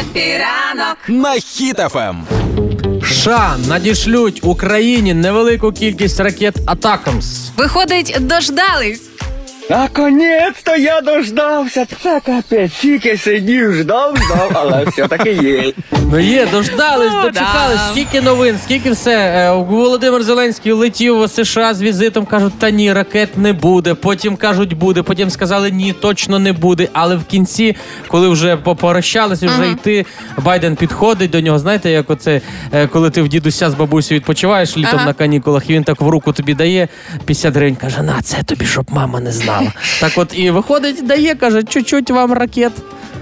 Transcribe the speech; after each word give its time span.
Happy 0.00 0.48
ранок 0.48 0.96
на 1.08 1.34
Ем. 1.34 1.40
Хіт 1.40 1.89
FM. 1.89 2.26
США 3.04 3.56
надішлють 3.68 4.40
Україні 4.44 5.14
невелику 5.14 5.72
кількість 5.72 6.20
ракет 6.20 6.56
ATACMS. 6.66 7.50
Виходить, 7.56 8.16
дождались. 8.20 9.00
Наконець-то 9.70 10.76
я 10.76 11.00
дождався. 11.00 11.86
Це 12.02 12.20
капець, 12.26 12.72
тільки 12.72 13.16
сидів, 13.18 13.74
ждав, 13.74 14.16
ждав, 14.16 14.50
але 14.54 14.84
все-таки 14.84 15.32
є. 15.32 15.72
Ну 16.12 16.18
є, 16.18 16.46
дождались, 16.52 17.10
Ну, 17.12 17.22
дочекались. 17.22 17.76
да. 17.76 17.88
Скільки 17.90 18.20
новин, 18.20 18.58
скільки 18.64 18.90
все. 18.90 19.12
Е, 19.16 19.50
Володимир 19.52 20.22
Зеленський 20.22 20.72
летів 20.72 21.22
в 21.24 21.28
США 21.28 21.74
з 21.74 21.82
візитом. 21.82 22.26
кажуть, 22.26 22.58
та 22.58 22.70
ні, 22.70 22.92
ракет 22.92 23.38
не 23.38 23.52
буде. 23.52 23.94
Потім 23.94 24.36
кажуть, 24.36 24.72
буде. 24.72 25.02
Потім 25.02 25.30
сказали, 25.30 25.70
ні, 25.70 25.92
точно 25.92 26.38
не 26.38 26.52
буде. 26.52 26.88
Але 26.92 27.16
в 27.16 27.24
кінці, 27.24 27.76
коли 28.08 28.28
вже 28.28 28.56
попрощалися, 28.56 29.46
вже 29.46 29.70
йти, 29.70 30.06
Байден 30.38 30.76
підходить 30.76 31.30
до 31.30 31.40
нього. 31.40 31.58
Знаєте, 31.58 31.90
як 31.90 32.10
оце, 32.10 32.40
е, 32.72 32.86
коли 32.86 33.10
ти 33.10 33.22
в 33.22 33.28
дідуся 33.28 33.70
з 33.70 33.74
бабусею 33.74 34.18
відпочиваєш 34.20 34.76
літом 34.76 34.90
Ага. 34.94 35.04
на 35.04 35.12
канікулах, 35.12 35.70
і 35.70 35.72
він 35.72 35.84
так 35.84 36.00
в 36.00 36.08
руку 36.08 36.32
тобі 36.32 36.54
дає 36.54 36.88
50 37.24 37.54
гривень. 37.54 37.76
Каже, 37.76 38.02
на 38.02 38.22
це 38.22 38.42
тобі, 38.42 38.64
щоб 38.66 38.86
мама 38.90 39.20
не 39.20 39.32
знала. 39.32 39.55
Так 40.00 40.12
от 40.16 40.38
і 40.38 40.50
виходить, 40.50 41.06
дає, 41.06 41.34
каже, 41.34 41.62
чуть-чуть 41.62 42.10
вам 42.10 42.32
ракет. 42.32 42.72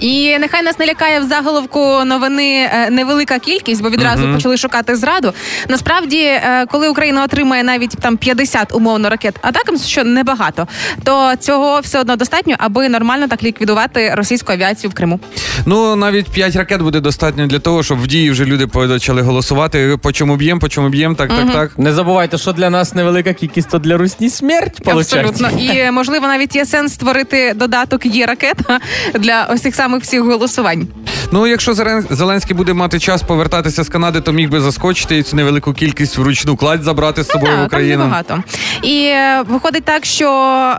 І 0.00 0.38
нехай 0.38 0.62
нас 0.62 0.78
не 0.78 0.86
лякає 0.86 1.20
в 1.20 1.24
заголовку 1.24 2.04
новини 2.04 2.70
е, 2.72 2.90
невелика 2.90 3.38
кількість, 3.38 3.82
бо 3.82 3.90
відразу 3.90 4.32
почали 4.34 4.56
шукати 4.56 4.96
зраду. 4.96 5.32
Насправді, 5.68 6.22
е, 6.22 6.66
коли 6.70 6.88
Україна 6.88 7.24
отримає 7.24 7.62
навіть 7.62 7.90
там 7.90 8.16
50 8.16 8.74
умовно 8.74 9.10
ракет 9.10 9.34
атакам, 9.42 9.78
що 9.78 10.04
небагато, 10.04 10.68
то 11.04 11.32
цього 11.40 11.80
все 11.80 12.00
одно 12.00 12.16
достатньо, 12.16 12.54
аби 12.58 12.88
нормально 12.88 13.28
так 13.28 13.42
ліквідувати 13.42 14.14
російську 14.14 14.52
авіацію 14.52 14.90
в 14.90 14.94
Криму. 14.94 15.20
Ну 15.66 15.96
навіть 15.96 16.28
5 16.28 16.56
ракет 16.56 16.82
буде 16.82 17.00
достатньо 17.00 17.46
для 17.46 17.58
того, 17.58 17.82
щоб 17.82 18.00
в 18.02 18.06
дії 18.06 18.30
вже 18.30 18.44
люди 18.44 18.66
почали 18.66 19.22
голосувати. 19.22 19.98
По 20.02 20.12
чому 20.12 20.36
б'єм, 20.36 20.58
по 20.58 20.68
чому 20.68 20.88
б'єм, 20.88 21.14
так, 21.16 21.28
так, 21.28 21.52
так. 21.52 21.78
Не 21.78 21.92
забувайте, 21.92 22.38
що 22.38 22.52
для 22.52 22.70
нас 22.70 22.94
невелика 22.94 23.32
кількість, 23.32 23.68
то 23.70 23.78
для 23.78 23.96
русні 23.96 24.30
смерть. 24.30 24.84
получається. 24.84 25.44
Абсолютно. 25.44 25.74
І 25.74 25.90
можливо 25.90 26.26
навіть 26.26 26.56
є 26.56 26.66
сенс 26.66 26.94
створити 26.94 27.52
додаток 27.54 28.06
є 28.06 28.26
ракета 28.26 28.80
для 29.14 29.48
ось 29.50 29.62
цих 29.62 29.74
самих 29.74 29.87
всіх 29.96 30.22
голосувань. 30.22 30.86
Ну, 31.32 31.46
якщо 31.46 31.72
Зелен- 31.72 32.06
Зеленський 32.14 32.56
буде 32.56 32.72
мати 32.72 32.98
час 32.98 33.22
повертатися 33.22 33.84
з 33.84 33.88
Канади, 33.88 34.20
то 34.20 34.32
міг 34.32 34.50
би 34.50 34.60
заскочити 34.60 35.18
і 35.18 35.22
цю 35.22 35.36
невелику 35.36 35.72
кількість 35.72 36.18
вручну 36.18 36.56
кладь 36.56 36.82
забрати 36.82 37.22
з 37.22 37.26
собою 37.28 37.52
в 37.52 37.56
Так, 37.56 37.56
там 37.58 37.66
Україну. 37.66 37.98
небагато. 38.04 38.42
І 38.82 39.04
е, 39.04 39.42
виходить 39.48 39.84
так, 39.84 40.04
що 40.04 40.30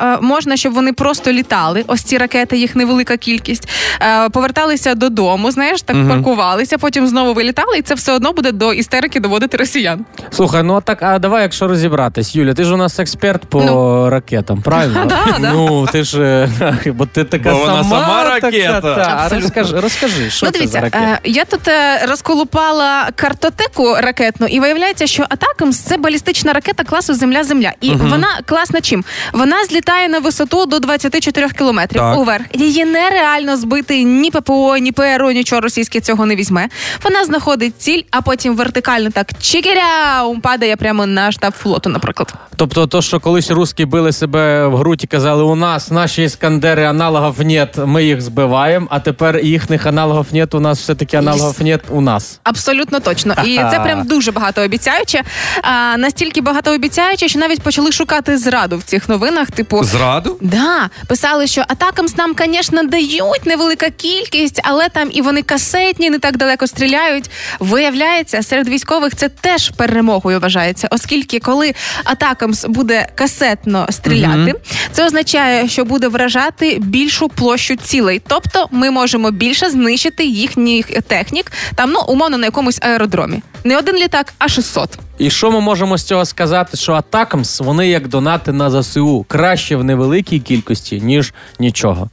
е, 0.04 0.18
можна, 0.22 0.58
щоб 0.58 0.74
вони 0.74 0.94
просто 0.94 1.32
літали. 1.32 1.84
Ось 1.88 2.02
ці 2.02 2.18
ракети, 2.18 2.58
їх 2.58 2.76
невелика 2.76 3.18
кількість. 3.18 3.70
Е, 4.02 4.30
поверталися 4.30 4.96
додому, 4.96 5.52
знаєш, 5.52 5.82
так 5.82 6.08
паркувалися, 6.10 6.78
потім 6.78 7.08
знову 7.08 7.34
вилітали, 7.34 7.78
і 7.78 7.82
це 7.82 7.96
все 7.96 8.14
одно 8.14 8.34
буде 8.34 8.52
до 8.52 8.74
істерики 8.74 9.20
доводити 9.20 9.58
росіян. 9.58 10.06
Слухай, 10.32 10.64
ну 10.64 10.76
а 10.76 10.82
так, 10.82 11.04
а 11.04 11.20
давай, 11.20 11.42
якщо 11.42 11.68
розібратись, 11.68 12.36
Юля, 12.36 12.54
ти 12.54 12.64
ж 12.64 12.74
у 12.74 12.78
нас 12.78 13.00
експерт 13.00 13.46
по 13.46 13.62
Ну. 13.64 14.10
ракетам, 14.10 14.62
правильно? 14.62 15.06
Да, 15.10 15.38
да. 15.40 15.52
Ну 15.54 15.88
ти 15.92 16.04
ж 16.04 16.48
бо 16.86 17.06
ти 17.06 17.24
така 17.24 17.52
Бо 17.54 17.60
вона 17.60 17.84
сама, 17.84 17.90
сама 17.90 18.24
така, 18.24 18.30
ракета. 18.30 18.82
та. 18.82 19.28
А 19.32 19.36
розкажи, 19.40 19.80
розкажи, 19.80 20.30
що 20.40 20.46
ну, 20.46 20.52
це 20.52 20.58
дивіться, 20.58 20.78
за 20.78 20.82
ракета? 20.82 21.06
е, 21.06 21.20
я 21.24 21.46
тут 21.46 21.68
е, 21.68 22.06
розколупала 22.06 23.10
картотеку 23.16 23.96
ракетну, 24.00 24.48
і 24.48 24.60
виявляється, 24.60 25.08
що 25.08 25.26
Атакамс 25.30 25.80
це 25.80 25.98
балістична 25.98 26.54
ракета 26.54 26.84
класу 26.84 27.14
Земля-Земля. 27.14 27.72
І 27.82 27.92
вона 27.92 28.28
класна 28.46 28.82
чим? 28.82 29.04
Вона 29.34 29.66
злітає 29.66 30.10
на 30.10 30.20
висоту 30.20 30.66
до 30.66 30.80
24 30.80 31.50
кілометрів 31.50 32.02
Так. 32.02 32.18
уверх. 32.18 32.46
Її 32.54 32.86
нереально 32.86 33.58
збити 33.58 34.04
ні 34.04 34.32
ППО, 34.32 34.78
ні 34.78 34.92
ПРО, 34.92 35.32
нічого 35.32 35.62
російське 35.62 36.00
цього 36.00 36.26
не 36.26 36.36
візьме. 36.36 36.70
Вона 37.04 37.26
знаходить 37.26 37.82
ціль, 37.82 38.02
а 38.12 38.22
потім 38.22 38.56
вертикально 38.56 39.10
так 39.10 39.28
чикіряум 39.42 40.42
падає 40.42 40.76
прямо 40.76 41.06
на 41.06 41.32
штаб 41.32 41.54
флоту, 41.54 41.90
наприклад. 41.90 42.34
Тобто, 42.56 42.88
то, 42.88 43.02
що 43.02 43.20
колись 43.20 43.52
русські 43.52 43.86
били 43.86 44.12
себе 44.12 44.68
в 44.68 44.76
грудь 44.76 45.04
і 45.04 45.08
казали, 45.08 45.44
у 45.44 45.56
нас 45.56 45.92
наші 45.92 46.24
іскандери 46.24 46.84
аналогів 46.86 47.46
нет, 47.46 47.78
ми 47.86 48.04
їх 48.04 48.22
збиваємо, 48.22 48.88
а 48.90 49.00
тепер 49.00 49.40
їхніх 49.40 49.86
аналогів 49.86 50.26
нет, 50.34 50.56
у 50.56 50.60
нас 50.60 50.80
все-таки 50.80 51.18
аналогів 51.18 51.62
нет 51.62 51.82
у 51.90 52.02
нас. 52.02 52.40
Абсолютно 52.44 53.00
точно. 53.00 53.36
І 53.46 53.56
це 53.56 53.80
прям 53.84 54.08
дуже 54.08 54.32
багатообіцяюче. 54.32 55.24
А, 55.62 55.98
настільки 55.98 56.42
багатообіцяюче, 56.42 57.28
що 57.28 57.40
навіть 57.40 57.62
почали 57.62 57.92
шукати 57.92 58.38
зраду 58.38 58.78
в 58.78 58.84
цих 58.84 59.10
новинах. 59.10 59.52
Типу, 59.52 59.84
Зраду? 59.84 60.38
да, 60.42 60.90
писали, 61.08 61.48
що 61.48 61.62
атакам 61.68 62.06
нам, 62.18 62.36
звісно, 62.40 62.84
дають 62.84 63.46
невелика 63.46 63.90
кількість, 63.90 64.62
але 64.64 64.90
там 64.90 65.10
і 65.12 65.22
вони 65.22 65.42
касетні, 65.42 66.10
не 66.10 66.20
так 66.20 66.38
далеко 66.38 66.68
стріляють. 66.68 67.30
Виявляється, 67.60 68.44
серед 68.44 68.70
військових 68.70 69.16
це 69.16 69.30
теж 69.30 69.70
перемогою 69.70 70.40
вважається, 70.40 70.88
оскільки 70.92 71.40
коли 71.40 71.74
атакамс 72.04 72.66
буде 72.66 73.08
касетно 73.16 73.88
стріляти, 73.90 74.54
це 74.92 75.06
означає, 75.06 75.70
що 75.70 75.86
буде 75.86 76.08
вражати 76.08 76.78
більшу 76.80 77.30
площу 77.30 77.76
цілей. 77.76 78.22
Тобто 78.28 78.68
ми 78.72 78.92
можемо 78.92 79.32
більше 79.32 79.70
знищити 79.70 80.19
їхніх 80.24 80.86
технік, 81.02 81.52
там 81.76 81.92
ну 81.92 82.02
умовно 82.08 82.38
на 82.38 82.46
якомусь 82.46 82.80
аеродромі. 82.82 83.42
Не 83.64 83.78
один 83.78 83.96
літак, 83.96 84.34
а 84.38 84.48
600. 84.48 84.90
І 85.18 85.30
що 85.30 85.52
ми 85.52 85.60
можемо 85.60 85.98
з 85.98 86.04
цього 86.04 86.26
сказати? 86.26 86.78
Що 86.78 86.94
Атакамс 86.94 87.60
вони 87.60 87.88
як 87.88 88.08
донати 88.08 88.52
на 88.52 88.82
ЗСУ 88.82 89.26
краще 89.28 89.76
в 89.76 89.84
невеликій 89.84 90.40
кількості, 90.40 91.02
ніж 91.02 91.34
нічого. 91.60 92.10